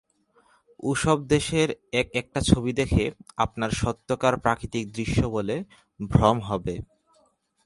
ও-সব 0.83 1.17
দেশের 1.27 1.69
এক 1.91 2.07
একটা 2.13 2.39
ছবি 2.41 2.71
দেখে 2.73 3.05
আপনার 3.37 3.71
সত্যকার 3.81 4.33
প্রাকৃতিক 4.37 4.85
দৃশ্য 4.91 5.19
বলে 5.27 5.55
ভ্রম 5.99 6.37
হবে। 6.39 6.75